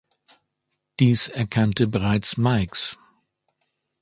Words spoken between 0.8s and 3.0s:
Dies erkannte bereits Meigs.